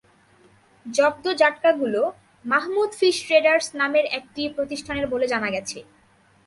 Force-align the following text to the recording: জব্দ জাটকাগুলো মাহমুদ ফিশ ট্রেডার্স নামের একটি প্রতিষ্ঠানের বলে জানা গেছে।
জব্দ 0.85 1.25
জাটকাগুলো 1.33 2.01
মাহমুদ 2.45 2.91
ফিশ 2.99 3.15
ট্রেডার্স 3.27 3.65
নামের 3.75 4.05
একটি 4.17 4.41
প্রতিষ্ঠানের 4.49 5.05
বলে 5.07 5.25
জানা 5.27 5.49
গেছে। 5.51 5.79